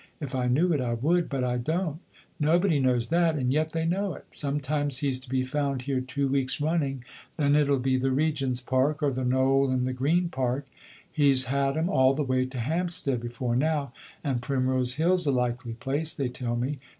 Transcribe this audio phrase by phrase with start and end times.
[0.19, 1.99] If I knew it, I would but I don't.
[2.39, 4.25] Nobody knows that and yet they know it.
[4.31, 7.03] Sometimes he's to be found here two weeks running;
[7.37, 10.65] then it'll be the Regent's Park, or the Knoll in the Green Park.
[11.11, 13.93] He's had 'em all the way to Hampstead before now,
[14.23, 16.79] and Primrose Hill's a likely place, they tell me.